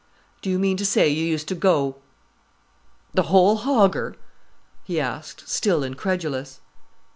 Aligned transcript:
"Do 0.41 0.49
you 0.49 0.57
mean 0.57 0.77
to 0.77 0.83
say 0.85 1.07
you 1.09 1.23
used 1.23 1.47
to 1.49 1.53
go—the 1.53 1.93
whole 3.21 3.59
hogger?" 3.59 4.15
he 4.83 4.99
asked, 4.99 5.47
still 5.47 5.83
incredulous. 5.83 6.59